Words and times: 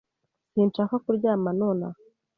Sinshaka 0.51 0.95
kuryama 1.03 1.49
nonaha 1.59 1.99